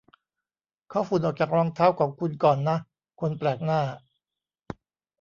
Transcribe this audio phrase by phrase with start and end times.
[0.87, 2.77] เคาะฝุ่นออกจากรองเท้าของคุณก่อนนะ
[3.19, 3.81] คนแปลกหน้า